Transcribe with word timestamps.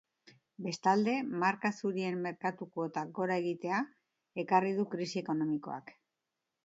Bestalde, 0.67 1.13
marka 1.43 1.69
zurien 1.81 2.17
merkatu-kuotak 2.23 3.11
gora 3.19 3.37
egitea 3.43 3.83
ekarri 4.45 4.73
du 4.79 4.87
krisi 4.95 5.23
ekonomikoak. 5.27 5.95